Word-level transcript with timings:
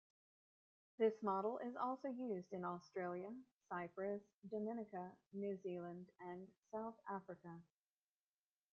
This 0.97 1.13
model 1.21 1.59
is 1.59 1.75
also 1.75 2.07
used 2.07 2.51
in 2.53 2.65
Australia, 2.65 3.29
Cyprus, 3.69 4.23
Dominica, 4.49 5.11
New 5.31 5.55
Zealand 5.61 6.07
and 6.21 6.47
South 6.71 6.95
Africa. 7.07 7.61